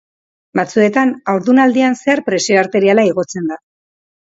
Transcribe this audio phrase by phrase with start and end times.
[0.59, 3.63] Batzuetan haurdunaldian zehar presio arteriala igotzen da.